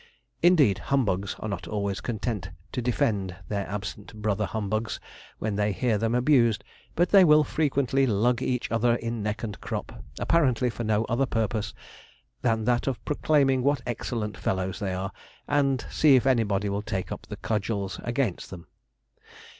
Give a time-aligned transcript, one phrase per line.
[0.41, 4.99] Indeed, humbugs are not always content to defend their absent brother humbugs
[5.37, 6.63] when they hear them abused,
[6.95, 11.27] but they will frequently lug each other in neck and crop, apparently for no other
[11.27, 11.75] purpose
[12.41, 15.11] than that of proclaiming what excellent fellows they are,
[15.47, 18.65] and see if anybody will take up the cudgels against them.